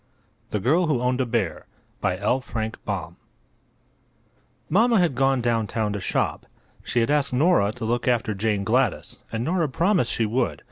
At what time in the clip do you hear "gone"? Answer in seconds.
5.13-5.41